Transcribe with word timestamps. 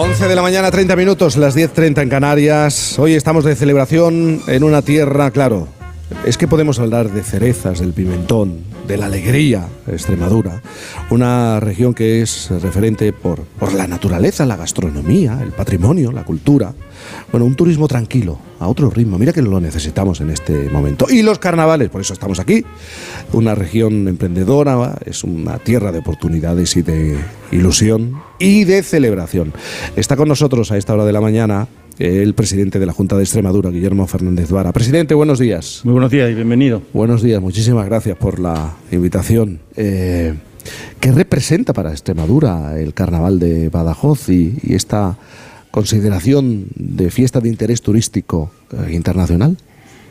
11 0.00 0.28
de 0.28 0.36
la 0.36 0.42
mañana, 0.42 0.70
30 0.70 0.94
minutos, 0.94 1.36
las 1.36 1.56
10.30 1.56 2.02
en 2.02 2.08
Canarias. 2.08 2.96
Hoy 3.00 3.14
estamos 3.14 3.42
de 3.44 3.56
celebración 3.56 4.40
en 4.46 4.62
una 4.62 4.80
tierra, 4.80 5.32
claro. 5.32 5.66
Es 6.24 6.38
que 6.38 6.46
podemos 6.46 6.78
hablar 6.78 7.10
de 7.10 7.24
cerezas, 7.24 7.80
del 7.80 7.92
pimentón, 7.92 8.60
de 8.88 8.96
la 8.96 9.06
alegría, 9.06 9.68
Extremadura. 9.86 10.62
Una 11.10 11.60
región 11.60 11.92
que 11.92 12.22
es 12.22 12.50
referente 12.50 13.12
por, 13.12 13.40
por 13.42 13.74
la 13.74 13.86
naturaleza, 13.86 14.46
la 14.46 14.56
gastronomía, 14.56 15.38
el 15.42 15.52
patrimonio, 15.52 16.10
la 16.10 16.24
cultura. 16.24 16.72
Bueno, 17.30 17.44
un 17.44 17.54
turismo 17.54 17.86
tranquilo, 17.86 18.38
a 18.58 18.66
otro 18.66 18.88
ritmo. 18.88 19.18
Mira 19.18 19.34
que 19.34 19.42
lo 19.42 19.60
necesitamos 19.60 20.22
en 20.22 20.30
este 20.30 20.70
momento. 20.70 21.06
Y 21.10 21.22
los 21.22 21.38
carnavales, 21.38 21.90
por 21.90 22.00
eso 22.00 22.14
estamos 22.14 22.40
aquí. 22.40 22.64
Una 23.34 23.54
región 23.54 24.08
emprendedora, 24.08 24.96
es 25.04 25.22
una 25.22 25.58
tierra 25.58 25.92
de 25.92 25.98
oportunidades 25.98 26.74
y 26.76 26.82
de 26.82 27.18
ilusión 27.52 28.22
y 28.38 28.64
de 28.64 28.82
celebración. 28.82 29.52
Está 29.96 30.16
con 30.16 30.28
nosotros 30.28 30.72
a 30.72 30.78
esta 30.78 30.94
hora 30.94 31.04
de 31.04 31.12
la 31.12 31.20
mañana 31.20 31.68
el 31.98 32.34
presidente 32.34 32.78
de 32.78 32.86
la 32.86 32.92
Junta 32.92 33.16
de 33.16 33.22
Extremadura, 33.22 33.70
Guillermo 33.70 34.06
Fernández 34.06 34.50
Vara. 34.50 34.72
Presidente, 34.72 35.14
buenos 35.14 35.38
días. 35.38 35.80
Muy 35.84 35.92
buenos 35.92 36.10
días 36.10 36.30
y 36.30 36.34
bienvenido. 36.34 36.82
Buenos 36.92 37.22
días, 37.22 37.40
muchísimas 37.40 37.86
gracias 37.86 38.16
por 38.16 38.38
la 38.38 38.76
invitación. 38.90 39.60
Eh, 39.76 40.34
¿Qué 41.00 41.12
representa 41.12 41.72
para 41.72 41.90
Extremadura 41.90 42.78
el 42.78 42.94
carnaval 42.94 43.38
de 43.38 43.68
Badajoz 43.68 44.28
y 44.28 44.56
esta 44.68 45.16
consideración 45.70 46.66
de 46.74 47.10
fiesta 47.10 47.40
de 47.40 47.48
interés 47.48 47.82
turístico 47.82 48.50
eh, 48.72 48.92
internacional? 48.92 49.56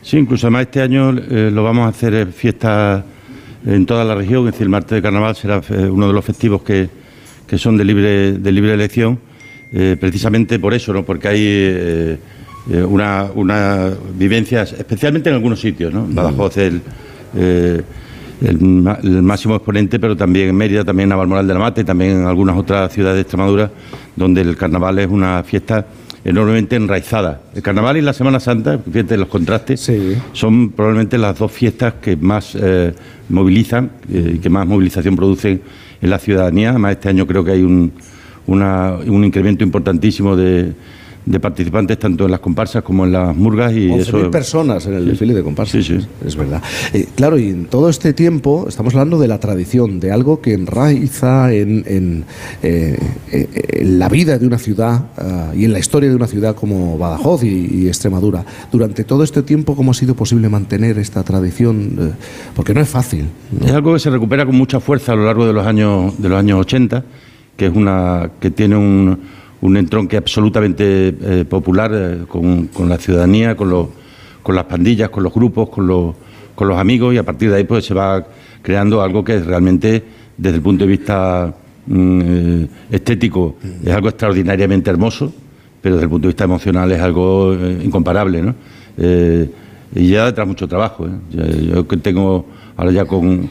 Sí, 0.02 0.16
incluso 0.16 0.46
además 0.46 0.62
este 0.62 0.80
año 0.80 1.10
eh, 1.10 1.50
lo 1.52 1.62
vamos 1.62 1.86
a 1.86 1.88
hacer 1.88 2.14
eh, 2.14 2.26
fiesta 2.26 3.04
en 3.66 3.84
toda 3.86 4.04
la 4.04 4.14
región, 4.14 4.46
es 4.46 4.52
decir, 4.52 4.62
el 4.62 4.70
martes 4.70 4.96
de 4.96 5.02
carnaval 5.02 5.34
será 5.36 5.60
uno 5.90 6.06
de 6.06 6.12
los 6.12 6.24
festivos 6.24 6.62
que, 6.62 6.88
que 7.46 7.58
son 7.58 7.76
de 7.76 7.84
libre, 7.84 8.32
de 8.32 8.52
libre 8.52 8.72
elección, 8.72 9.18
precisamente 9.70 10.58
por 10.58 10.72
eso, 10.72 10.92
¿no? 10.92 11.04
porque 11.04 11.28
hay 11.28 12.18
una, 12.84 13.26
una 13.34 13.90
vivencia, 14.14 14.62
especialmente 14.62 15.28
en 15.28 15.36
algunos 15.36 15.60
sitios, 15.60 15.92
¿no? 15.92 16.06
Badajoz, 16.08 16.56
el 16.56 16.82
el, 18.40 18.60
máximo 19.22 19.56
exponente, 19.56 19.98
pero 19.98 20.16
también 20.16 20.48
en 20.48 20.56
Mérida, 20.56 20.84
también 20.84 21.04
en 21.04 21.10
Navalmoral 21.10 21.46
de 21.46 21.54
la 21.54 21.60
Mata 21.60 21.80
y 21.80 21.84
también 21.84 22.12
en 22.12 22.26
algunas 22.26 22.56
otras 22.56 22.92
ciudades 22.92 23.16
de 23.16 23.22
Extremadura, 23.22 23.70
donde 24.16 24.40
el 24.40 24.56
carnaval 24.56 24.98
es 24.98 25.08
una 25.08 25.42
fiesta 25.42 25.86
enormemente 26.24 26.76
enraizada. 26.76 27.40
El 27.54 27.62
carnaval 27.62 27.96
y 27.96 28.00
la 28.00 28.12
Semana 28.12 28.40
Santa, 28.40 28.78
fíjate 28.78 29.16
los 29.16 29.28
contrastes, 29.28 29.90
son 30.32 30.70
probablemente 30.70 31.18
las 31.18 31.38
dos 31.38 31.50
fiestas 31.50 31.94
que 32.00 32.16
más 32.16 32.56
eh, 32.60 32.92
movilizan 33.28 33.90
eh, 34.12 34.32
y 34.36 34.38
que 34.38 34.50
más 34.50 34.66
movilización 34.66 35.16
producen 35.16 35.62
en 36.00 36.10
la 36.10 36.18
ciudadanía. 36.18 36.70
Además, 36.70 36.92
este 36.92 37.08
año 37.08 37.26
creo 37.26 37.44
que 37.44 37.52
hay 37.52 37.62
un, 37.62 37.92
un 38.48 39.24
incremento 39.24 39.62
importantísimo 39.62 40.34
de 40.34 40.72
de 41.28 41.40
participantes 41.40 41.98
tanto 41.98 42.24
en 42.24 42.30
las 42.30 42.40
comparsas 42.40 42.82
como 42.82 43.04
en 43.04 43.12
las 43.12 43.36
murgas 43.36 43.74
y 43.74 43.92
eso 43.92 44.30
personas 44.30 44.86
en 44.86 44.94
el 44.94 45.06
desfile 45.06 45.34
de 45.34 45.42
comparsas. 45.42 45.84
Sí, 45.84 45.98
sí. 46.00 46.06
es 46.24 46.36
verdad. 46.36 46.62
Eh, 46.94 47.06
claro 47.14 47.38
y 47.38 47.50
en 47.50 47.66
todo 47.66 47.90
este 47.90 48.14
tiempo 48.14 48.64
estamos 48.66 48.94
hablando 48.94 49.18
de 49.18 49.28
la 49.28 49.38
tradición 49.38 50.00
de 50.00 50.10
algo 50.10 50.40
que 50.40 50.54
enraiza 50.54 51.52
en, 51.52 51.84
en, 51.86 52.24
eh, 52.62 52.98
la 53.82 54.08
vida 54.08 54.38
de 54.38 54.46
una 54.46 54.58
ciudad 54.58 55.04
ah, 55.18 55.52
y 55.54 55.66
en 55.66 55.72
la 55.74 55.78
historia 55.78 56.08
de 56.08 56.16
una 56.16 56.26
ciudad 56.26 56.56
como 56.56 56.96
Badajoz 56.96 57.44
y, 57.44 57.86
Extremadura. 57.88 58.44
Durante 58.72 59.04
todo 59.04 59.22
este 59.22 59.42
tiempo 59.42 59.76
cómo 59.76 59.90
ha 59.90 59.94
sido 59.94 60.14
posible 60.14 60.48
mantener 60.48 60.98
esta 60.98 61.22
tradición 61.22 61.96
eh, 61.98 62.10
porque 62.54 62.72
no 62.72 62.80
es 62.80 62.88
fácil 62.88 63.26
es 63.64 63.72
algo 63.72 63.92
que 63.92 64.00
se 64.00 64.10
recupera 64.10 64.46
con 64.46 64.56
mucha 64.56 64.80
fuerza 64.80 65.12
a 65.12 65.16
lo 65.16 65.24
largo 65.24 65.46
de 65.46 65.52
los 65.52 65.66
años 65.66 66.20
de 66.20 66.28
los 66.28 66.38
años 66.38 66.60
80 66.60 67.04
que 67.58 67.66
es 67.66 67.74
una 67.74 68.30
que 68.40 68.50
tiene 68.50 68.76
un 68.76 69.18
un 69.60 69.76
entronque 69.76 70.16
absolutamente 70.16 71.08
eh, 71.08 71.44
popular 71.48 71.90
eh, 71.94 72.18
con, 72.28 72.88
la 72.88 72.98
ciudadanía, 72.98 73.56
con, 73.56 73.70
los, 73.70 73.88
con 74.42 74.54
las 74.54 74.64
pandillas, 74.64 75.10
con 75.10 75.24
los 75.24 75.32
grupos, 75.32 75.68
con 75.68 75.86
los, 75.86 76.14
con 76.54 76.68
los 76.68 76.78
amigos 76.78 77.14
y 77.14 77.18
a 77.18 77.22
partir 77.22 77.50
de 77.50 77.56
ahí 77.56 77.64
pues 77.64 77.84
se 77.84 77.94
va 77.94 78.24
creando 78.62 79.02
algo 79.02 79.24
que 79.24 79.40
realmente 79.40 80.02
desde 80.36 80.56
el 80.56 80.62
punto 80.62 80.84
de 80.84 80.90
vista 80.90 81.54
mm, 81.86 82.20
eh, 82.22 82.68
estético 82.90 83.56
es 83.84 83.92
algo 83.92 84.08
extraordinariamente 84.08 84.90
hermoso, 84.90 85.32
pero 85.80 85.96
desde 85.96 86.04
el 86.04 86.10
punto 86.10 86.28
de 86.28 86.32
vista 86.32 86.44
emocional 86.44 86.90
es 86.92 87.00
algo 87.00 87.54
incomparable, 87.54 88.42
¿no? 88.42 88.54
y 89.94 90.08
ya 90.08 90.26
detrás 90.26 90.46
mucho 90.46 90.66
trabajo. 90.66 91.08
Yo 91.30 91.86
que 91.86 91.96
tengo 91.98 92.46
ahora 92.76 92.90
ya 92.90 93.04
con 93.04 93.48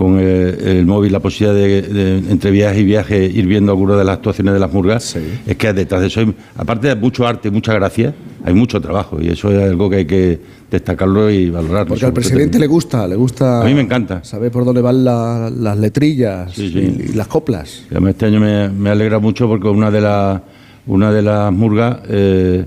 con 0.00 0.18
el, 0.18 0.86
móvil 0.86 1.12
la 1.12 1.20
posibilidad 1.20 1.54
de, 1.54 2.22
entre 2.30 2.50
viaje 2.50 2.80
y 2.80 2.84
viaje 2.84 3.22
ir 3.22 3.46
viendo 3.46 3.70
algunas 3.70 3.98
de 3.98 4.04
las 4.04 4.14
actuaciones 4.14 4.54
de 4.54 4.58
las 4.58 4.72
murgas, 4.72 5.14
es 5.46 5.56
que 5.58 5.74
detrás 5.74 6.00
de 6.00 6.06
eso, 6.06 6.22
aparte 6.56 6.88
de 6.88 6.94
mucho 6.96 7.26
arte, 7.26 7.50
mucha 7.50 7.74
gracia, 7.74 8.14
hay 8.42 8.54
mucho 8.54 8.80
trabajo 8.80 9.18
y 9.20 9.28
eso 9.28 9.52
es 9.52 9.62
algo 9.62 9.90
que 9.90 9.96
hay 9.96 10.06
que 10.06 10.40
destacarlo 10.70 11.28
y 11.28 11.50
valorar. 11.50 11.86
Porque 11.86 12.06
al 12.06 12.14
presidente 12.14 12.58
le 12.58 12.66
gusta, 12.66 13.06
le 13.06 13.14
gusta. 13.14 13.60
A 13.60 13.64
mí 13.66 13.74
me 13.74 13.82
encanta. 13.82 14.24
Saber 14.24 14.50
por 14.50 14.64
dónde 14.64 14.80
van 14.80 15.04
las 15.04 15.78
letrillas 15.78 16.58
Y, 16.58 17.12
las 17.12 17.26
coplas. 17.26 17.82
este 18.08 18.24
año 18.24 18.40
me, 18.40 18.88
alegra 18.88 19.18
mucho 19.18 19.48
porque 19.48 19.68
una 19.68 19.90
de 19.90 20.00
las 20.00 20.40
una 20.86 21.12
de 21.12 21.20
las 21.20 21.52
murgas 21.52 21.98
eh, 22.08 22.64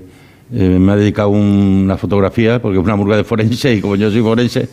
eh, 0.52 0.78
me 0.78 0.92
ha 0.92 0.96
dedicado 0.96 1.30
una 1.30 1.96
fotografía, 1.96 2.60
porque 2.60 2.78
es 2.78 2.84
una 2.84 2.96
murga 2.96 3.16
de 3.16 3.24
forense 3.24 3.74
y 3.74 3.80
como 3.80 3.96
yo 3.96 4.10
soy 4.10 4.20
forense, 4.20 4.68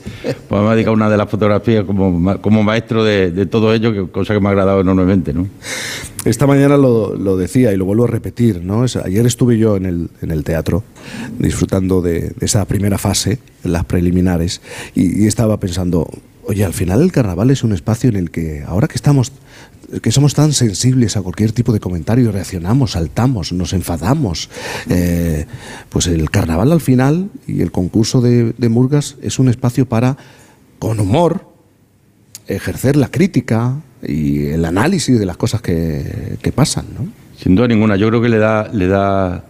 pues 0.49 0.61
me 0.61 0.67
ha 0.67 0.71
dedicado 0.71 0.93
una 0.93 1.09
de 1.09 1.17
las 1.17 1.29
fotografías 1.29 1.85
como, 1.85 2.39
como 2.41 2.63
maestro 2.63 3.03
de, 3.03 3.45
todo 3.45 3.73
ello, 3.73 4.11
cosa 4.11 4.33
que 4.33 4.39
me 4.41 4.47
ha 4.47 4.49
agradado 4.51 4.81
enormemente. 4.81 5.33
¿no? 5.33 5.47
Esta 6.25 6.45
mañana 6.45 6.77
lo, 6.77 7.37
decía 7.37 7.73
y 7.73 7.77
lo 7.77 7.85
vuelvo 7.85 8.03
a 8.03 8.07
repetir. 8.07 8.61
¿no? 8.63 8.83
ayer 9.03 9.25
estuve 9.25 9.57
yo 9.57 9.77
en 9.77 9.85
el, 9.85 10.09
en 10.21 10.31
el 10.31 10.43
teatro 10.43 10.83
disfrutando 11.39 12.01
de, 12.01 12.33
esa 12.41 12.65
primera 12.65 12.97
fase, 12.97 13.39
las 13.63 13.85
preliminares, 13.85 14.61
y 14.93 15.25
estaba 15.25 15.57
pensando, 15.57 16.07
oye, 16.46 16.63
al 16.63 16.74
final 16.74 17.02
el 17.02 17.12
carnaval 17.12 17.50
es 17.52 17.63
un 17.63 17.74
espacio 17.74 18.09
en 18.09 18.16
el 18.16 18.31
que 18.31 18.63
ahora 18.66 18.88
que 18.88 18.96
estamos 18.96 19.31
que 20.00 20.12
somos 20.12 20.34
tan 20.34 20.53
sensibles 20.53 21.18
a 21.18 21.22
cualquier 21.22 21.52
tipo 21.52 21.74
de 21.74 21.79
comentario, 21.79 22.31
reaccionamos, 22.31 22.91
saltamos, 22.91 23.52
nos 23.52 23.74
enfadamos. 23.74 24.50
Eh, 24.90 25.46
pues 25.90 26.07
el 26.07 26.29
carnaval 26.29 26.72
al 26.72 26.79
final 26.79 27.29
y 27.46 27.62
el 27.62 27.72
concurso 27.72 28.22
de, 28.22 28.53
Murgas 28.69 29.18
es 29.22 29.40
un 29.40 29.50
espacio 29.50 29.85
para, 29.85 30.16
con 30.79 31.00
humor, 31.00 31.46
ejercer 32.47 32.96
la 32.96 33.09
crítica 33.09 33.81
y 34.02 34.46
el 34.46 34.63
análisis 34.63 35.19
de 35.19 35.25
las 35.25 35.35
cosas 35.35 35.62
que, 35.62 36.53
pasan. 36.56 36.85
¿no? 36.97 37.08
Sin 37.38 37.56
duda 37.56 37.68
ninguna, 37.68 37.97
yo 37.97 38.08
creo 38.08 38.22
que 38.22 38.29
le 38.29 38.38
da, 38.38 38.69
le 38.72 38.88
da, 38.88 39.44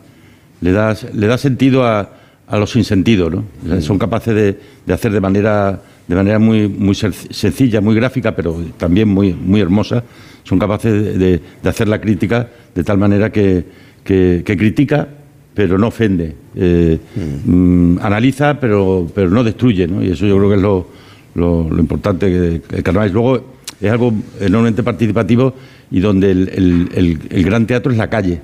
le 0.62 0.72
da, 0.72 0.98
le 1.14 1.28
da 1.28 1.38
sentido 1.38 1.86
a, 1.86 2.10
a 2.48 2.58
los 2.58 2.72
sinsentidos. 2.72 3.32
¿no? 3.32 3.46
Mm. 3.64 3.82
Son 3.82 4.00
capaces 4.00 4.34
de, 4.34 4.60
de 4.88 4.94
hacer 4.94 5.12
de 5.12 5.22
manera 5.22 5.82
de 6.08 6.16
manera 6.16 6.40
muy, 6.40 6.68
muy 6.68 6.96
sencilla, 6.96 7.82
muy 7.82 7.96
gráfica, 7.96 8.36
pero 8.36 8.60
también 8.78 9.08
muy, 9.08 9.34
muy 9.34 9.62
hermosa, 9.62 10.04
son 10.44 10.60
capaces 10.60 11.18
de, 11.18 11.40
hacer 11.64 11.88
la 11.88 12.02
crítica 12.02 12.50
de 12.74 12.84
tal 12.84 12.98
manera 12.98 13.32
que, 13.32 13.66
critica, 14.04 15.08
pero 15.54 15.78
no 15.78 15.88
ofende, 15.88 16.36
eh, 16.56 16.98
mm. 17.46 18.00
analiza, 18.02 18.60
pero, 18.60 19.08
pero 19.14 19.30
no 19.30 19.44
destruye, 19.44 19.88
¿no? 19.88 20.04
y 20.04 20.12
eso 20.12 20.26
yo 20.26 20.38
creo 20.38 20.50
que 20.50 20.56
es 20.56 20.62
lo, 20.62 20.88
lo, 21.36 21.80
importante 21.80 22.30
del 22.30 22.84
carnaval. 22.84 23.12
Luego 23.12 23.46
es 23.80 23.92
algo 23.92 24.14
enormemente 24.40 24.84
participativo 24.84 25.54
y 25.90 26.00
donde 26.00 26.32
el, 26.32 27.20
el, 27.30 27.44
gran 27.44 27.66
teatro 27.66 27.92
es 27.92 27.98
la 27.98 28.10
calle. 28.10 28.40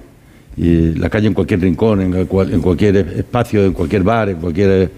Y 0.57 0.95
la 0.95 1.09
calle 1.09 1.27
en 1.27 1.33
cualquier 1.33 1.61
rincón, 1.61 2.01
en, 2.01 2.13
en 2.15 2.61
cualquier 2.61 2.97
espacio, 2.97 3.63
en 3.63 3.73
cualquier 3.73 4.03
bar, 4.03 4.29
en 4.29 4.37
cualquier 4.37 4.89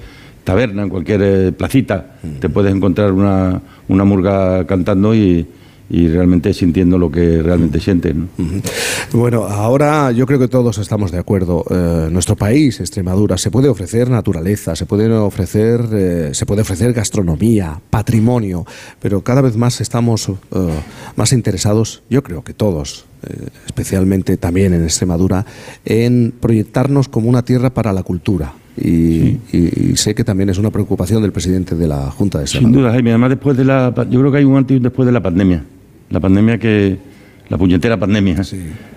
taberna, 0.43 0.83
en 0.83 0.89
cualquier 0.89 1.21
eh, 1.21 1.51
placita, 1.51 2.15
te 2.39 2.49
puedes 2.49 2.73
encontrar 2.73 3.11
una, 3.11 3.61
una 3.87 4.03
murga 4.03 4.65
cantando 4.65 5.13
y, 5.13 5.45
y 5.89 6.07
realmente 6.07 6.53
sintiendo 6.53 6.97
lo 6.97 7.11
que 7.11 7.41
realmente 7.41 7.79
sienten. 7.79 8.29
Bueno, 9.11 9.45
ahora 9.45 10.11
yo 10.11 10.25
creo 10.25 10.39
que 10.39 10.47
todos 10.47 10.77
estamos 10.77 11.11
de 11.11 11.17
acuerdo. 11.17 11.65
Eh, 11.69 12.09
nuestro 12.11 12.35
país, 12.35 12.79
Extremadura, 12.79 13.37
se 13.37 13.51
puede 13.51 13.69
ofrecer 13.69 14.09
naturaleza, 14.09 14.75
se 14.75 14.85
puede 14.85 15.11
ofrecer, 15.11 15.81
eh, 15.91 16.29
se 16.33 16.45
puede 16.45 16.61
ofrecer 16.61 16.93
gastronomía, 16.93 17.79
patrimonio, 17.89 18.65
pero 19.01 19.21
cada 19.21 19.41
vez 19.41 19.55
más 19.55 19.81
estamos 19.81 20.31
más 21.15 21.33
interesados, 21.33 22.03
yo 22.09 22.23
creo 22.23 22.43
que 22.43 22.53
todos, 22.53 23.05
especialmente 23.65 24.37
también 24.37 24.73
en 24.73 24.83
Extremadura, 24.83 25.45
en 25.85 26.33
proyectarnos 26.39 27.07
como 27.07 27.29
una 27.29 27.43
tierra 27.43 27.71
para 27.71 27.93
la 27.93 28.03
cultura 28.03 28.53
y, 28.81 29.95
sé 29.95 30.15
que 30.15 30.23
también 30.23 30.49
es 30.49 30.57
una 30.57 30.69
preocupación 30.69 31.21
del 31.21 31.31
presidente 31.31 31.75
de 31.75 31.87
la 31.87 32.11
Junta 32.11 32.39
de 32.39 32.47
Sin 32.47 32.71
duda, 32.71 32.91
Jaime. 32.91 33.11
Además, 33.11 33.29
después 33.29 33.57
de 33.57 33.65
la, 33.65 33.93
yo 34.09 34.19
creo 34.19 34.31
que 34.31 34.37
hay 34.37 34.45
un 34.45 34.57
antes 34.57 34.75
y 34.75 34.77
un 34.77 34.83
después 34.83 35.05
de 35.05 35.11
la 35.11 35.21
pandemia. 35.21 35.63
La 36.09 36.19
pandemia 36.19 36.57
que, 36.57 36.97
la 37.49 37.57
puñetera 37.57 37.97
pandemia, 37.97 38.41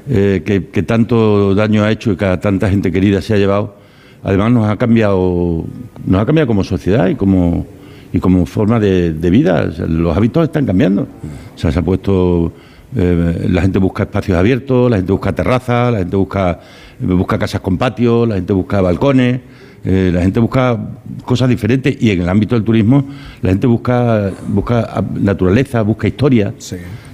eh, 0.08 0.42
que, 0.44 0.82
tanto 0.82 1.54
daño 1.54 1.82
ha 1.82 1.90
hecho 1.90 2.12
y 2.12 2.16
que 2.16 2.24
a 2.24 2.40
tanta 2.40 2.70
gente 2.70 2.92
querida 2.92 3.20
se 3.20 3.34
ha 3.34 3.38
llevado. 3.38 3.76
Además, 4.22 4.52
nos 4.52 4.68
ha 4.68 4.76
cambiado, 4.76 5.64
nos 6.06 6.20
ha 6.20 6.26
cambiado 6.26 6.46
como 6.46 6.62
sociedad 6.62 7.08
y 7.08 7.16
como 7.16 7.66
y 8.12 8.20
como 8.20 8.44
forma 8.44 8.78
de, 8.78 9.12
vida. 9.30 9.64
los 9.88 10.16
hábitos 10.16 10.44
están 10.44 10.66
cambiando. 10.66 11.08
O 11.54 11.58
sea, 11.58 11.72
se 11.72 11.78
ha 11.78 11.82
puesto 11.82 12.52
eh, 12.94 13.46
la 13.48 13.62
gente 13.62 13.78
busca 13.78 14.02
espacios 14.02 14.36
abiertos, 14.36 14.90
la 14.90 14.98
gente 14.98 15.12
busca 15.12 15.32
terrazas, 15.32 15.92
la 15.92 15.98
gente 16.00 16.16
busca, 16.16 16.60
busca 17.00 17.38
casas 17.38 17.62
con 17.62 17.78
patio, 17.78 18.26
la 18.26 18.34
gente 18.34 18.52
busca 18.52 18.82
balcones, 18.82 19.40
eh, 19.84 20.10
la 20.12 20.22
gente 20.22 20.38
busca 20.38 20.78
cosas 21.24 21.48
diferentes 21.48 21.96
y 22.00 22.10
en 22.10 22.22
el 22.22 22.28
ámbito 22.28 22.54
del 22.54 22.64
turismo 22.64 23.04
la 23.40 23.50
gente 23.50 23.66
busca, 23.66 24.30
busca 24.48 25.04
naturaleza, 25.14 25.82
busca 25.82 26.06
historia. 26.06 26.54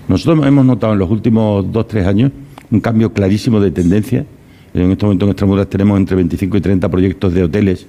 Nosotros 0.06 0.46
hemos 0.46 0.64
notado 0.64 0.92
en 0.92 0.98
los 0.98 1.10
últimos 1.10 1.70
dos, 1.72 1.88
tres 1.88 2.06
años 2.06 2.30
un 2.70 2.80
cambio 2.80 3.12
clarísimo 3.12 3.60
de 3.60 3.70
tendencia. 3.70 4.26
En 4.74 4.90
este 4.92 5.04
momento 5.06 5.24
en 5.24 5.30
Extremadura 5.30 5.64
tenemos 5.64 5.98
entre 5.98 6.16
25 6.16 6.56
y 6.58 6.60
30 6.60 6.88
proyectos 6.90 7.32
de 7.32 7.42
hoteles 7.42 7.86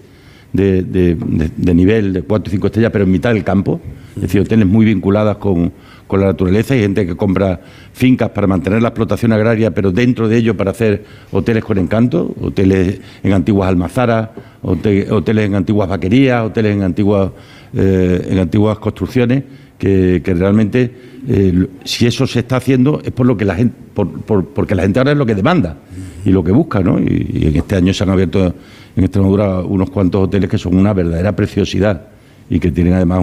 de, 0.54 0.82
de, 0.82 1.74
nivel 1.74 2.14
de 2.14 2.22
4 2.24 2.50
y 2.50 2.52
5 2.52 2.68
estrellas, 2.68 2.92
pero 2.92 3.04
en 3.04 3.12
mitad 3.12 3.34
del 3.34 3.44
campo, 3.44 3.80
es 4.16 4.24
decir, 4.24 4.42
hoteles 4.42 4.66
muy 4.66 4.86
vinculadas 4.86 5.38
con, 5.38 5.72
con 6.10 6.22
la 6.22 6.26
naturaleza. 6.26 6.74
Hay 6.74 6.82
gente 6.82 7.06
que 7.06 7.16
compra 7.16 7.62
fincas 7.94 8.32
para 8.32 8.48
mantener 8.48 8.82
la 8.82 8.88
explotación 8.88 9.32
agraria, 9.32 9.70
pero 9.70 9.92
dentro 9.92 10.28
de 10.28 10.38
ello 10.38 10.58
para 10.58 10.72
hacer 10.72 11.06
hoteles 11.32 11.64
con 11.64 11.78
encanto, 11.78 12.34
hoteles 12.42 13.00
en 13.22 13.32
antiguas 13.32 13.70
almazaras, 13.70 14.30
hoteles 14.64 15.46
en 15.46 15.54
antiguas 15.54 15.88
vaquerías, 15.88 16.44
hoteles 16.44 16.76
en 16.76 16.82
antiguas, 16.82 17.30
eh, 17.76 18.28
en 18.28 18.40
antiguas 18.40 18.80
construcciones, 18.80 19.44
que, 19.78 20.22
realmente, 20.26 20.92
eh, 21.28 21.68
si 21.86 22.08
eso 22.08 22.26
se 22.26 22.40
está 22.40 22.58
haciendo, 22.58 23.02
es 23.06 23.12
por 23.12 23.28
lo 23.28 23.38
que 23.38 23.46
la 23.46 23.56
gente, 23.56 23.76
porque 23.94 24.74
la 24.74 24.82
gente 24.82 25.00
ahora 25.00 25.12
es 25.12 25.18
lo 25.18 25.28
que 25.28 25.36
demanda 25.36 25.78
y 26.26 26.32
lo 26.32 26.44
que 26.44 26.52
busca, 26.52 26.80
¿no? 26.80 27.00
Y, 27.00 27.50
en 27.50 27.56
este 27.56 27.76
año 27.76 27.94
se 27.94 28.04
han 28.04 28.10
abierto 28.10 28.56
en 28.96 29.04
Extremadura 29.04 29.60
unos 29.60 29.92
cuantos 29.92 30.24
hoteles 30.24 30.50
que 30.50 30.58
son 30.58 30.76
una 30.76 30.92
verdadera 30.92 31.36
preciosidad 31.36 32.08
y 32.50 32.60
que 32.60 32.72
tienen 32.72 32.94
además 32.94 33.20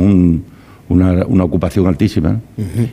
una, 0.89 1.45
ocupación 1.45 1.87
altísima. 1.87 2.41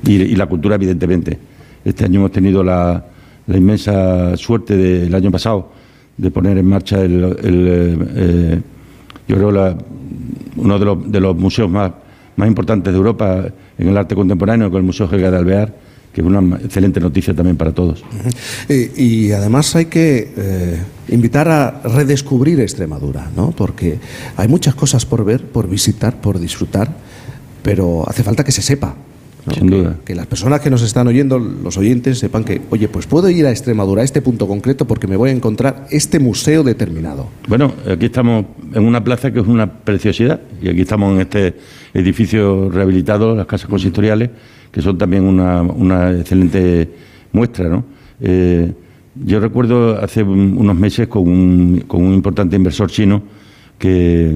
y, 0.06 0.36
la 0.36 0.46
cultura, 0.46 0.76
evidentemente. 0.76 1.38
Este 1.84 2.06
año 2.06 2.20
hemos 2.22 2.32
tenido 2.32 2.64
la, 2.64 3.06
inmensa 3.48 4.38
suerte 4.38 4.78
del 4.78 5.14
año 5.14 5.30
pasado 5.32 5.72
de 6.16 6.32
poner 6.32 6.58
en 6.58 6.66
marcha 6.66 7.02
el, 7.02 7.36
eh, 7.44 8.62
yo 9.28 9.36
creo, 9.36 9.78
uno 10.56 10.80
de 10.80 10.86
los, 10.86 11.12
de 11.12 11.20
los 11.20 11.36
museos 11.36 11.70
más, 11.70 11.92
más 12.36 12.48
importantes 12.48 12.94
de 12.94 12.98
Europa 12.98 13.46
en 13.78 13.88
el 13.88 13.98
arte 13.98 14.16
contemporáneo, 14.16 14.70
con 14.70 14.78
el 14.80 14.86
Museo 14.86 15.10
Helga 15.12 15.32
de 15.32 15.38
Alvear 15.38 15.74
que 16.14 16.22
es 16.22 16.28
una 16.28 16.58
excelente 16.58 17.00
noticia 17.00 17.34
también 17.34 17.58
para 17.58 17.74
todos. 17.74 18.04
y, 18.70 19.32
además 19.32 19.76
hay 19.76 19.86
que 19.86 20.32
eh, 20.38 20.82
invitar 21.10 21.50
a 21.50 21.82
redescubrir 21.84 22.60
Extremadura, 22.60 23.30
¿no? 23.36 23.52
porque 23.52 23.98
hay 24.38 24.48
muchas 24.48 24.76
cosas 24.76 25.06
por 25.06 25.26
ver, 25.26 25.44
por 25.44 25.68
visitar, 25.68 26.22
por 26.22 26.40
disfrutar, 26.40 26.96
pero 27.64 28.08
hace 28.08 28.24
falta 28.24 28.44
que 28.44 28.52
se 28.52 28.62
sepa. 28.62 28.96
Sin 29.52 29.68
duda. 29.68 29.98
Que, 30.06 30.16
las 30.16 30.26
personas 30.26 30.62
que 30.62 30.70
nos 30.70 30.82
están 30.84 31.08
oyendo, 31.08 31.38
los 31.38 31.76
oyentes, 31.78 32.18
sepan 32.18 32.46
que, 32.46 32.62
oye, 32.70 32.88
pues 32.88 33.08
puedo 33.08 33.30
ir 33.30 33.46
a 33.46 33.52
Extremadura, 33.52 34.02
a 34.02 34.06
este 34.06 34.22
punto 34.22 34.48
concreto, 34.48 34.86
porque 34.86 35.06
me 35.06 35.18
voy 35.18 35.32
a 35.32 35.34
encontrar 35.34 35.88
este 35.90 36.20
museo 36.20 36.64
determinado. 36.64 37.28
Bueno, 37.50 37.74
aquí 37.90 38.06
estamos 38.06 38.46
en 38.74 38.86
una 38.86 39.04
plaza 39.04 39.34
que 39.34 39.42
es 39.42 39.48
una 39.48 39.70
preciosidad, 39.70 40.40
y 40.62 40.70
aquí 40.70 40.82
estamos 40.82 41.14
en 41.16 41.22
este 41.22 41.56
edificio 41.94 42.70
rehabilitado, 42.70 43.36
las 43.36 43.46
casas 43.46 43.68
consistoriales 43.68 44.30
que 44.74 44.82
son 44.82 44.98
también 44.98 45.24
una, 45.24 46.12
excelente 46.20 46.90
muestra. 47.32 47.70
¿no? 47.70 47.86
Eh, 48.20 48.74
yo 49.24 49.40
recuerdo 49.40 50.02
hace 50.02 50.24
unos 50.24 50.76
meses 50.76 51.08
con 51.08 51.28
un, 51.28 51.84
con 51.88 52.04
un 52.04 52.16
importante 52.16 52.56
inversor 52.56 52.90
chino 52.90 53.22
que, 53.78 54.36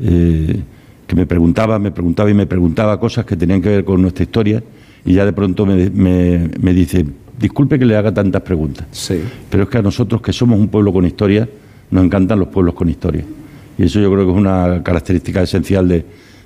eh, 0.00 0.62
que 1.12 1.16
me 1.16 1.26
preguntaba, 1.26 1.78
me 1.78 1.90
preguntaba 1.90 2.30
y 2.30 2.34
me 2.34 2.46
preguntaba 2.46 2.98
cosas 2.98 3.26
que 3.26 3.36
tenían 3.36 3.60
que 3.60 3.68
ver 3.68 3.84
con 3.84 4.00
nuestra 4.00 4.22
historia 4.22 4.62
y 5.04 5.12
ya 5.12 5.26
de 5.26 5.34
pronto 5.34 5.66
me, 5.66 5.90
me, 5.90 6.72
dice, 6.72 7.04
disculpe 7.38 7.78
que 7.78 7.84
le 7.84 7.96
haga 7.96 8.14
tantas 8.14 8.40
preguntas, 8.40 8.86
sí. 8.92 9.20
pero 9.50 9.64
es 9.64 9.68
que 9.68 9.76
a 9.76 9.82
nosotros 9.82 10.22
que 10.22 10.32
somos 10.32 10.58
un 10.58 10.68
pueblo 10.68 10.90
con 10.90 11.04
historia, 11.04 11.46
nos 11.90 12.02
encantan 12.02 12.38
los 12.38 12.48
pueblos 12.48 12.74
con 12.74 12.88
historia. 12.88 13.24
Y 13.76 13.82
eso 13.82 14.00
yo 14.00 14.10
creo 14.10 14.24
que 14.24 14.32
es 14.32 14.38
una 14.38 14.82
característica 14.82 15.42
esencial 15.42 15.86
de, 15.86 16.02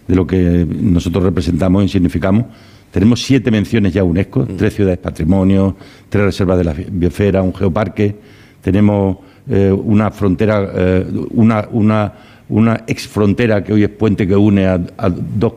de 0.08 0.16
lo 0.16 0.26
que 0.26 0.66
nosotros 0.68 1.22
representamos 1.22 1.84
y 1.84 1.88
significamos 1.88 2.46
tenemos 2.90 3.22
siete 3.22 3.52
menciones 3.52 3.92
ya 3.92 4.00
a 4.00 4.04
UNESCO, 4.04 4.40
mm. 4.40 4.56
tres 4.56 4.74
ciudades 4.74 4.98
patrimonio, 4.98 5.76
tres 6.08 6.24
reservas 6.24 6.58
de 6.58 6.64
la 6.64 6.72
biosfera, 6.72 7.42
un 7.42 7.54
geoparque. 7.54 8.16
Tenemos 8.62 9.18
eh, 9.48 9.70
una 9.70 10.10
frontera, 10.10 10.72
eh, 10.74 11.06
una, 11.30 11.68
una, 11.70 12.12
una 12.48 12.84
ex 12.86 13.06
frontera 13.06 13.62
que 13.64 13.72
hoy 13.72 13.84
es 13.84 13.90
puente 13.90 14.26
que 14.26 14.36
une 14.36 14.66
a, 14.66 14.78
dos 14.78 15.54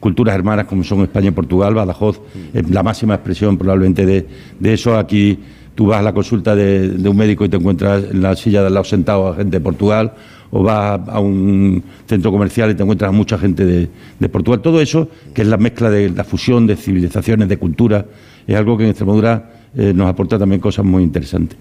culturas 0.00 0.34
hermanas 0.34 0.66
como 0.66 0.82
son 0.82 1.02
España 1.02 1.28
y 1.28 1.32
Portugal. 1.32 1.74
Badajoz 1.74 2.18
mm. 2.18 2.58
es 2.58 2.70
la 2.70 2.82
máxima 2.82 3.14
expresión 3.14 3.56
probablemente 3.56 4.04
de, 4.04 4.26
de 4.58 4.72
eso. 4.72 4.96
Aquí 4.96 5.38
tú 5.74 5.86
vas 5.86 6.00
a 6.00 6.02
la 6.02 6.12
consulta 6.12 6.54
de, 6.54 6.88
de, 6.88 7.08
un 7.08 7.16
médico 7.16 7.44
y 7.44 7.48
te 7.48 7.56
encuentras 7.56 8.04
en 8.10 8.20
la 8.20 8.34
silla 8.36 8.60
de 8.60 8.66
al 8.66 8.74
lado 8.74 8.84
sentado 8.84 9.28
a 9.28 9.36
gente 9.36 9.58
de 9.58 9.60
Portugal 9.60 10.12
o 10.52 10.62
vas 10.62 11.00
a 11.08 11.18
un 11.18 11.82
centro 12.06 12.30
comercial 12.30 12.70
y 12.70 12.74
te 12.74 12.82
encuentras 12.82 13.08
a 13.08 13.12
mucha 13.12 13.38
gente 13.38 13.64
de, 13.64 14.28
Portugal. 14.28 14.60
Todo 14.60 14.80
eso, 14.80 15.08
que 15.34 15.42
es 15.42 15.48
la 15.48 15.56
mezcla 15.56 15.90
de 15.90 16.10
la 16.10 16.24
fusión 16.24 16.66
de 16.66 16.76
civilizaciones, 16.76 17.48
de 17.48 17.56
cultura, 17.56 18.06
es 18.46 18.54
algo 18.54 18.76
que 18.76 18.84
en 18.84 18.90
Extremadura 18.90 19.50
eh, 19.74 19.92
nos 19.94 20.08
aporta 20.08 20.38
también 20.38 20.60
cosas 20.60 20.84
muy 20.84 21.02
interesantes. 21.02 21.58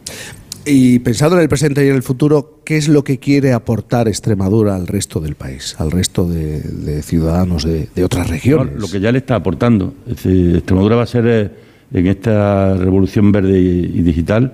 Y 0.65 0.99
pensando 0.99 1.37
en 1.37 1.41
el 1.41 1.49
presente 1.49 1.83
y 1.83 1.89
en 1.89 1.95
el 1.95 2.03
futuro, 2.03 2.59
¿qué 2.63 2.77
es 2.77 2.87
lo 2.87 3.03
que 3.03 3.17
quiere 3.17 3.51
aportar 3.51 4.07
Extremadura 4.07 4.75
al 4.75 4.85
resto 4.85 5.19
del 5.19 5.33
país, 5.33 5.75
al 5.79 5.89
resto 5.89 6.27
de, 6.27 7.01
ciudadanos 7.01 7.63
de, 7.63 7.89
otras 8.03 8.29
regiones? 8.29 8.79
lo 8.79 8.87
que 8.87 8.99
ya 8.99 9.11
le 9.11 9.17
está 9.19 9.35
aportando. 9.35 9.95
Extremadura 10.07 10.97
va 10.97 11.03
a 11.03 11.07
ser, 11.07 11.25
eh, 11.27 11.49
en 11.91 12.07
esta 12.07 12.75
revolución 12.75 13.31
verde 13.31 13.59
y, 13.59 14.01
digital, 14.03 14.53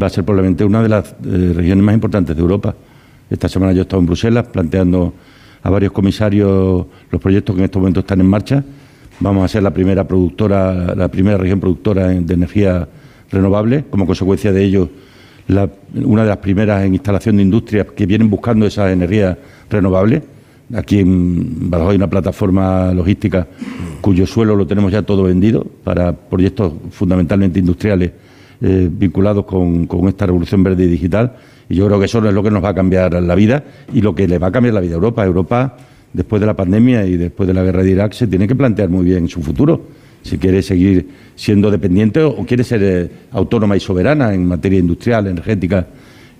va 0.00 0.08
a 0.08 0.10
ser 0.10 0.24
probablemente 0.24 0.64
una 0.64 0.82
de 0.82 0.88
las 0.88 1.14
eh, 1.24 1.52
regiones 1.54 1.84
más 1.84 1.94
importantes 1.94 2.34
de 2.34 2.42
Europa. 2.42 2.74
Esta 3.30 3.48
semana 3.48 3.72
yo 3.72 3.80
he 3.80 3.82
estado 3.82 4.00
en 4.00 4.06
Bruselas 4.06 4.48
planteando 4.48 5.14
a 5.62 5.70
varios 5.70 5.92
comisarios 5.92 6.84
los 7.10 7.22
proyectos 7.22 7.54
que 7.54 7.60
en 7.60 7.64
estos 7.66 7.80
momentos 7.80 8.02
están 8.02 8.20
en 8.20 8.26
marcha. 8.26 8.64
Vamos 9.20 9.44
a 9.44 9.48
ser 9.48 9.62
la 9.62 9.72
primera 9.72 10.06
productora, 10.06 10.96
la 10.96 11.08
primera 11.08 11.38
región 11.38 11.60
productora 11.60 12.08
de 12.08 12.34
energía 12.34 12.88
renovable. 13.30 13.84
Como 13.88 14.04
consecuencia 14.04 14.52
de 14.52 14.64
ello, 14.64 14.90
una 15.48 16.22
de 16.22 16.28
las 16.28 16.38
primeras 16.38 16.84
en 16.84 16.94
instalación 16.94 17.36
de 17.36 17.42
industrias 17.42 17.86
que 17.94 18.06
vienen 18.06 18.30
buscando 18.30 18.66
esas 18.66 18.92
energías 18.92 19.36
renovables. 19.70 20.22
Aquí 20.74 21.00
en 21.00 21.70
Badajoz 21.70 21.90
hay 21.90 21.96
una 21.96 22.08
plataforma 22.08 22.92
logística 22.94 23.46
cuyo 24.00 24.26
suelo 24.26 24.56
lo 24.56 24.66
tenemos 24.66 24.90
ya 24.90 25.02
todo 25.02 25.24
vendido 25.24 25.64
para 25.84 26.12
proyectos 26.12 26.72
fundamentalmente 26.90 27.58
industriales 27.58 28.12
eh, 28.62 28.88
vinculados 28.90 29.44
con 29.44 30.08
esta 30.08 30.26
revolución 30.26 30.62
verde 30.62 30.84
y 30.84 30.88
digital 30.88 31.32
y 31.68 31.76
yo 31.76 31.86
creo 31.86 31.98
que 31.98 32.06
eso 32.06 32.26
es 32.26 32.34
lo 32.34 32.42
que 32.42 32.50
nos 32.50 32.62
va 32.62 32.70
a 32.70 32.74
cambiar 32.74 33.14
la 33.22 33.34
vida 33.34 33.64
y 33.92 34.00
lo 34.00 34.14
que 34.14 34.28
le 34.28 34.38
va 34.38 34.48
a 34.48 34.52
cambiar 34.52 34.74
la 34.74 34.80
vida 34.80 34.92
a 34.92 34.96
Europa. 34.96 35.24
Europa, 35.24 35.76
después 36.12 36.40
de 36.40 36.46
la 36.46 36.54
pandemia 36.54 37.06
y 37.06 37.16
después 37.16 37.46
de 37.46 37.54
la 37.54 37.62
guerra 37.62 37.82
de 37.82 37.90
Irak, 37.90 38.12
se 38.12 38.26
tiene 38.26 38.46
que 38.46 38.54
plantear 38.54 38.88
muy 38.88 39.04
bien 39.04 39.28
su 39.28 39.42
futuro. 39.42 39.82
Si 40.24 40.38
quiere 40.38 40.62
seguir 40.62 41.06
siendo 41.36 41.70
dependiente 41.70 42.20
o 42.22 42.44
quiere 42.44 42.64
ser 42.64 42.80
eh, 42.82 43.10
autónoma 43.30 43.76
y 43.76 43.80
soberana 43.80 44.34
en 44.34 44.44
materia 44.46 44.80
industrial, 44.80 45.28
energética 45.28 45.86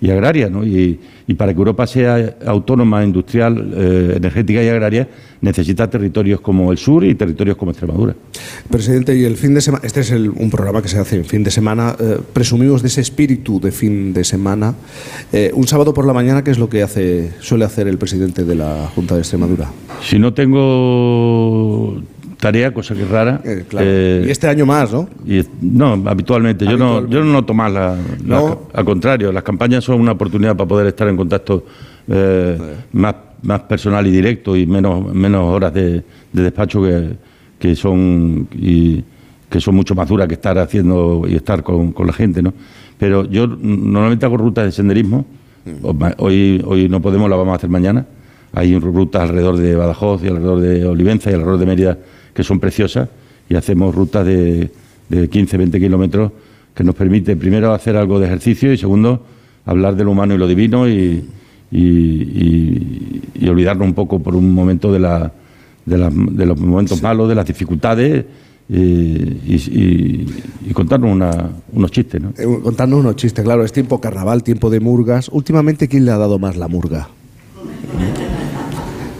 y 0.01 0.11
agraria. 0.11 0.49
¿no? 0.49 0.65
Y, 0.65 0.99
para 1.37 1.53
que 1.53 1.57
Europa 1.57 1.87
sea 1.87 2.35
autónoma, 2.45 3.03
industrial, 3.03 3.73
eh, 3.75 4.13
energética 4.17 4.61
y 4.61 4.67
agraria, 4.67 5.07
necesita 5.41 5.89
territorios 5.89 6.39
como 6.39 6.71
el 6.71 6.77
sur 6.77 7.03
y 7.03 7.15
territorios 7.15 7.57
como 7.57 7.71
Extremadura. 7.71 8.15
Presidente, 8.69 9.17
y 9.17 9.23
el 9.23 9.35
fin 9.35 9.55
de 9.55 9.61
semana, 9.61 9.83
este 9.83 10.01
es 10.01 10.11
un 10.11 10.49
programa 10.51 10.83
que 10.83 10.87
se 10.87 10.99
hace 10.99 11.15
en 11.15 11.25
fin 11.25 11.43
de 11.43 11.49
semana, 11.49 11.95
eh, 11.99 12.19
presumimos 12.31 12.83
de 12.83 12.89
ese 12.89 13.01
espíritu 13.01 13.59
de 13.59 13.71
fin 13.71 14.13
de 14.13 14.23
semana. 14.23 14.75
Eh, 15.33 15.51
un 15.55 15.67
sábado 15.67 15.93
por 15.93 16.05
la 16.05 16.13
mañana, 16.13 16.43
¿qué 16.43 16.51
es 16.51 16.59
lo 16.59 16.69
que 16.69 16.83
hace, 16.83 17.31
suele 17.39 17.65
hacer 17.65 17.87
el 17.87 17.97
presidente 17.97 18.43
de 18.43 18.55
la 18.55 18.91
Junta 18.93 19.15
de 19.15 19.21
Extremadura? 19.21 19.71
Si 20.03 20.19
no 20.19 20.33
tengo 20.33 22.01
tarea, 22.45 22.71
cosa 22.71 22.93
que 22.93 23.01
es 23.01 23.09
rara. 23.09 23.41
Eh, 23.43 23.65
eh, 23.79 24.25
y 24.27 24.29
este 24.29 24.47
año 24.47 24.67
más, 24.67 24.93
¿no? 24.93 25.09
Y, 25.25 25.41
no, 25.61 25.93
habitualmente. 26.05 26.63
Yo, 26.65 26.77
no, 26.77 27.07
yo 27.07 27.23
no 27.23 27.33
noto 27.33 27.55
más, 27.55 27.71
la, 27.71 27.97
al 28.71 28.85
contrario, 28.85 29.31
las 29.31 29.41
campañas 29.41 29.83
son 29.83 29.99
una 29.99 30.11
oportunidad 30.11 30.55
para 30.55 30.67
poder 30.67 30.85
estar 30.85 31.07
en 31.07 31.17
contacto 31.17 31.65
eh, 32.07 32.55
más, 32.93 33.15
más 33.41 33.61
personal 33.61 34.05
y 34.05 34.11
directo 34.11 34.55
y 34.55 34.67
menos, 34.67 35.11
menos 35.11 35.41
horas 35.51 35.73
de, 35.73 36.03
despacho 36.31 36.83
que, 36.83 37.15
que 37.57 37.75
son 37.75 38.47
y, 38.53 39.03
que 39.49 39.59
son 39.59 39.73
mucho 39.73 39.95
más 39.95 40.07
duras 40.07 40.27
que 40.27 40.35
estar 40.35 40.55
haciendo 40.59 41.23
y 41.27 41.33
estar 41.33 41.63
con, 41.63 41.93
con 41.93 42.05
la 42.05 42.13
gente, 42.13 42.43
¿no? 42.43 42.53
Pero 42.99 43.25
yo 43.25 43.47
normalmente 43.47 44.23
hago 44.23 44.37
rutas 44.37 44.65
de 44.65 44.71
senderismo. 44.71 45.25
Mm. 45.65 46.05
Hoy, 46.19 46.63
hoy 46.63 46.89
no 46.89 47.01
podemos, 47.01 47.27
la 47.27 47.37
vamos 47.37 47.53
a 47.53 47.55
hacer 47.55 47.71
mañana. 47.71 48.05
Hay 48.53 48.77
rutas 48.77 49.23
alrededor 49.23 49.57
de 49.57 49.75
Badajoz 49.75 50.23
y 50.23 50.27
alrededor 50.27 50.59
de 50.59 50.85
Olivenza 50.85 51.31
y 51.31 51.33
alrededor 51.33 51.57
de 51.57 51.65
Mérida 51.65 51.97
que 52.35 52.43
son 52.43 52.59
preciosas 52.59 53.09
y 53.49 53.55
hacemos 53.55 53.95
rutas 53.95 54.25
de, 54.25 54.69
de 55.09 55.29
15, 55.29 55.57
20 55.57 55.79
kilómetros 55.79 56.31
que 56.75 56.83
nos 56.83 56.93
permite 56.93 57.35
primero 57.35 57.73
hacer 57.73 57.95
algo 57.95 58.19
de 58.19 58.27
ejercicio 58.27 58.71
y 58.71 58.77
segundo 58.77 59.25
hablar 59.65 59.95
de 59.95 60.03
lo 60.03 60.11
humano 60.11 60.35
y 60.35 60.37
lo 60.37 60.47
divino 60.47 60.87
y, 60.87 61.25
olvidarnos 63.47 63.87
un 63.87 63.93
poco 63.93 64.19
por 64.19 64.35
un 64.35 64.53
momento 64.53 64.91
de, 64.91 64.99
la, 64.99 65.31
de, 65.85 66.45
los 66.45 66.59
momentos 66.59 67.01
malos, 67.01 67.29
de 67.29 67.35
las 67.35 67.45
dificultades 67.45 68.25
y, 68.69 70.25
contarnos 70.73 71.11
unos 71.71 71.91
chistes. 71.91 72.21
¿no? 72.21 72.33
Eh, 72.37 72.59
contarnos 72.61 72.99
unos 72.99 73.15
chistes, 73.15 73.43
claro, 73.43 73.63
es 73.63 73.71
tiempo 73.71 74.01
carnaval, 74.01 74.43
tiempo 74.43 74.69
de 74.69 74.79
murgas. 74.79 75.29
Últimamente, 75.29 75.87
¿quién 75.87 76.05
le 76.05 76.11
ha 76.11 76.17
dado 76.17 76.37
más 76.37 76.57
la 76.57 76.67
murga? 76.67 77.07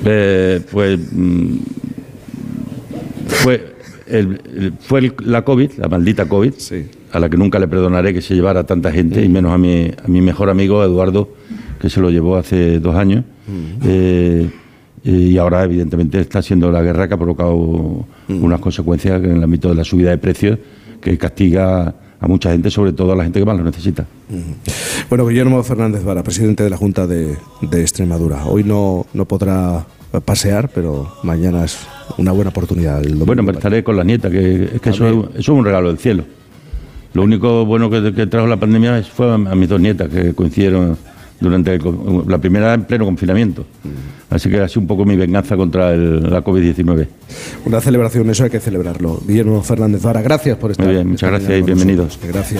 Eh, 0.03 0.61
pues 0.71 0.99
mm, 3.25 3.29
fue, 3.29 3.75
fue 4.81 5.13
la 5.23 5.43
COVID, 5.43 5.71
la 5.77 5.87
maldita 5.87 6.25
COVID, 6.27 6.53
a 7.11 7.19
la 7.19 7.29
que 7.29 7.37
nunca 7.37 7.59
le 7.59 7.67
perdonaré 7.67 8.13
que 8.13 8.21
se 8.21 8.35
llevara 8.35 8.63
tanta 8.65 8.91
gente, 8.91 9.23
y 9.23 9.29
menos 9.29 9.51
a 9.51 9.57
mi, 9.57 9.91
a 10.03 10.07
mi 10.07 10.21
mejor 10.21 10.49
amigo 10.49 10.83
Eduardo, 10.83 11.29
que 11.79 11.89
se 11.89 11.99
lo 12.01 12.09
llevó 12.09 12.37
hace 12.37 12.79
dos 12.79 12.95
años. 12.95 13.23
Eh, 13.83 14.49
y 15.03 15.37
ahora, 15.37 15.63
evidentemente, 15.63 16.19
está 16.19 16.41
siendo 16.41 16.71
la 16.71 16.81
guerra 16.81 17.07
que 17.07 17.13
ha 17.13 17.17
provocado 17.17 18.05
unas 18.27 18.59
consecuencias 18.59 19.23
en 19.23 19.37
el 19.37 19.43
ámbito 19.43 19.69
de 19.69 19.75
la 19.75 19.83
subida 19.83 20.09
de 20.09 20.17
precios 20.17 20.57
que 20.99 21.17
castiga 21.17 21.93
a 22.19 22.27
mucha 22.27 22.51
gente, 22.51 22.71
sobre 22.71 22.91
todo 22.91 23.11
a 23.11 23.15
la 23.15 23.23
gente 23.23 23.39
que 23.39 23.45
más 23.45 23.55
lo 23.55 23.63
necesita. 23.63 24.05
Bueno, 25.09 25.27
Guillermo 25.27 25.61
Fernández 25.61 26.03
Vara, 26.03 26.23
presidente 26.23 26.63
de 26.63 26.71
la 26.71 26.77
Junta 26.77 27.05
de, 27.05 27.37
Extremadura. 27.71 28.45
Hoy 28.45 28.63
no, 28.63 29.05
no 29.13 29.25
podrá 29.25 29.85
pasear, 30.25 30.69
pero 30.73 31.13
mañana 31.21 31.65
es 31.65 31.77
una 32.17 32.31
buena 32.31 32.49
oportunidad. 32.49 33.01
bueno, 33.25 33.43
me 33.43 33.51
estaré 33.51 33.83
con 33.83 33.97
la 33.97 34.03
nieta, 34.03 34.29
que 34.29 34.69
es 34.75 34.81
que 34.81 34.89
eso, 34.89 35.29
es 35.35 35.47
un 35.47 35.65
regalo 35.65 35.89
del 35.89 35.97
cielo. 35.97 36.23
Lo 37.13 37.23
único 37.23 37.65
bueno 37.65 37.89
que, 37.89 38.27
trajo 38.27 38.47
la 38.47 38.59
pandemia 38.59 39.01
fue 39.03 39.33
a, 39.33 39.37
mis 39.37 39.69
dos 39.69 39.79
nietas, 39.79 40.09
que 40.09 40.33
coincidieron 40.33 40.97
durante 41.39 41.79
la 42.27 42.37
primera 42.37 42.73
en 42.73 42.83
pleno 42.83 43.05
confinamiento. 43.05 43.65
Mm. 43.83 44.33
Así 44.33 44.49
que 44.49 44.59
ha 44.59 44.67
sido 44.67 44.81
un 44.81 44.87
poco 44.87 45.05
mi 45.05 45.15
venganza 45.15 45.55
contra 45.55 45.95
la 45.95 46.43
COVID-19. 46.43 47.07
Una 47.65 47.79
celebración, 47.79 48.29
eso 48.29 48.43
hay 48.43 48.49
que 48.49 48.59
celebrarlo. 48.59 49.21
Guillermo 49.25 49.61
Fernández 49.61 50.01
Vara, 50.01 50.21
gracias 50.21 50.57
por 50.57 50.71
estar. 50.71 50.85
Muy 50.85 50.95
bien, 50.95 51.07
muchas 51.07 51.29
gracias 51.29 51.59
y 51.59 51.61
bienvenidos. 51.61 52.19
Gracias. 52.21 52.53